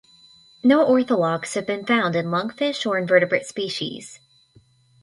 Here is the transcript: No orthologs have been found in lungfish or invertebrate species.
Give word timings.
No 0.63 0.83
orthologs 0.83 1.53
have 1.53 1.67
been 1.67 1.85
found 1.85 2.15
in 2.15 2.29
lungfish 2.31 2.87
or 2.89 2.97
invertebrate 2.97 3.45
species. 3.45 4.19